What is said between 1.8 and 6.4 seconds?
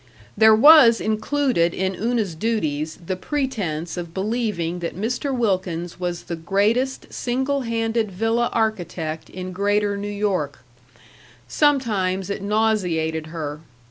Una's duties the pretense of believing that Mr. Wilkins was the